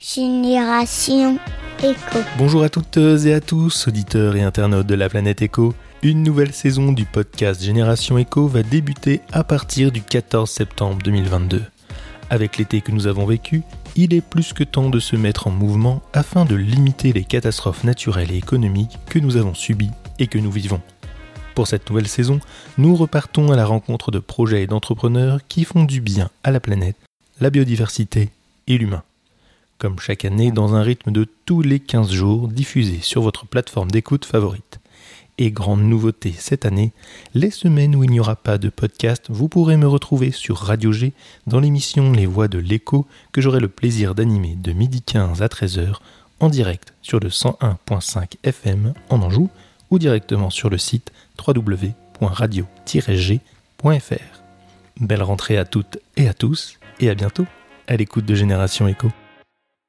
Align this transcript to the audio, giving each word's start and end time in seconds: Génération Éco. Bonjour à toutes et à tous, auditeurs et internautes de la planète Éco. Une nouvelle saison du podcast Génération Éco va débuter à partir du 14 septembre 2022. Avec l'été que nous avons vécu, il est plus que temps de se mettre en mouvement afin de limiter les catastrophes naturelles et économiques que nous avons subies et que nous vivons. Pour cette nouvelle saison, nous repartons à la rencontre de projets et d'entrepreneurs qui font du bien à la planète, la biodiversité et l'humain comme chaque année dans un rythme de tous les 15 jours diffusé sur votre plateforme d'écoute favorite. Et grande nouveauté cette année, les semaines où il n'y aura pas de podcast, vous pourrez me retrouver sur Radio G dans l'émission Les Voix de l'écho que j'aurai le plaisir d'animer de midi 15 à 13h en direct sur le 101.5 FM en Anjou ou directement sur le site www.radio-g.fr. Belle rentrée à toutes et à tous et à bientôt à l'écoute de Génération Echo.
Génération 0.00 1.40
Éco. 1.82 2.18
Bonjour 2.38 2.62
à 2.62 2.68
toutes 2.68 2.98
et 2.98 3.34
à 3.34 3.40
tous, 3.40 3.88
auditeurs 3.88 4.36
et 4.36 4.42
internautes 4.42 4.86
de 4.86 4.94
la 4.94 5.08
planète 5.08 5.42
Éco. 5.42 5.74
Une 6.04 6.22
nouvelle 6.22 6.52
saison 6.52 6.92
du 6.92 7.04
podcast 7.04 7.60
Génération 7.60 8.16
Éco 8.16 8.46
va 8.46 8.62
débuter 8.62 9.22
à 9.32 9.42
partir 9.42 9.90
du 9.90 10.00
14 10.00 10.48
septembre 10.48 11.02
2022. 11.02 11.64
Avec 12.30 12.58
l'été 12.58 12.80
que 12.80 12.92
nous 12.92 13.08
avons 13.08 13.26
vécu, 13.26 13.64
il 13.96 14.14
est 14.14 14.20
plus 14.20 14.52
que 14.52 14.62
temps 14.62 14.88
de 14.88 15.00
se 15.00 15.16
mettre 15.16 15.48
en 15.48 15.50
mouvement 15.50 16.00
afin 16.12 16.44
de 16.44 16.54
limiter 16.54 17.12
les 17.12 17.24
catastrophes 17.24 17.82
naturelles 17.82 18.30
et 18.30 18.36
économiques 18.36 19.00
que 19.06 19.18
nous 19.18 19.36
avons 19.36 19.54
subies 19.54 19.90
et 20.20 20.28
que 20.28 20.38
nous 20.38 20.52
vivons. 20.52 20.80
Pour 21.56 21.66
cette 21.66 21.90
nouvelle 21.90 22.06
saison, 22.06 22.38
nous 22.76 22.94
repartons 22.94 23.50
à 23.50 23.56
la 23.56 23.66
rencontre 23.66 24.12
de 24.12 24.20
projets 24.20 24.62
et 24.62 24.68
d'entrepreneurs 24.68 25.40
qui 25.48 25.64
font 25.64 25.82
du 25.82 26.00
bien 26.00 26.30
à 26.44 26.52
la 26.52 26.60
planète, 26.60 26.96
la 27.40 27.50
biodiversité 27.50 28.30
et 28.68 28.78
l'humain 28.78 29.02
comme 29.78 30.00
chaque 30.00 30.24
année 30.24 30.50
dans 30.50 30.74
un 30.74 30.82
rythme 30.82 31.12
de 31.12 31.26
tous 31.46 31.62
les 31.62 31.80
15 31.80 32.10
jours 32.10 32.48
diffusé 32.48 32.98
sur 33.00 33.22
votre 33.22 33.46
plateforme 33.46 33.90
d'écoute 33.90 34.24
favorite. 34.24 34.80
Et 35.40 35.52
grande 35.52 35.82
nouveauté 35.82 36.34
cette 36.36 36.66
année, 36.66 36.92
les 37.32 37.52
semaines 37.52 37.94
où 37.94 38.02
il 38.02 38.10
n'y 38.10 38.18
aura 38.18 38.34
pas 38.34 38.58
de 38.58 38.70
podcast, 38.70 39.26
vous 39.28 39.48
pourrez 39.48 39.76
me 39.76 39.86
retrouver 39.86 40.32
sur 40.32 40.56
Radio 40.56 40.90
G 40.90 41.12
dans 41.46 41.60
l'émission 41.60 42.10
Les 42.10 42.26
Voix 42.26 42.48
de 42.48 42.58
l'écho 42.58 43.06
que 43.30 43.40
j'aurai 43.40 43.60
le 43.60 43.68
plaisir 43.68 44.16
d'animer 44.16 44.56
de 44.56 44.72
midi 44.72 45.00
15 45.00 45.40
à 45.42 45.46
13h 45.46 45.94
en 46.40 46.48
direct 46.48 46.92
sur 47.02 47.20
le 47.20 47.28
101.5 47.28 48.32
FM 48.42 48.94
en 49.10 49.22
Anjou 49.22 49.48
ou 49.90 50.00
directement 50.00 50.50
sur 50.50 50.70
le 50.70 50.78
site 50.78 51.12
www.radio-g.fr. 51.46 54.42
Belle 55.00 55.22
rentrée 55.22 55.56
à 55.56 55.64
toutes 55.64 55.98
et 56.16 56.28
à 56.28 56.34
tous 56.34 56.80
et 56.98 57.10
à 57.10 57.14
bientôt 57.14 57.46
à 57.86 57.96
l'écoute 57.96 58.24
de 58.24 58.34
Génération 58.34 58.88
Echo. 58.88 59.12